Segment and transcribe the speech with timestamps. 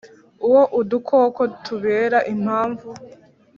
[0.49, 2.87] wowe udukoko tubera impamvu